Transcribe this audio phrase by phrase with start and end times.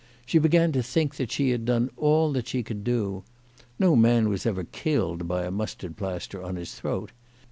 [0.25, 3.23] She began to think that she had done all that she could do.
[3.77, 7.11] No man was ever killed by a mustard plaster on his throat.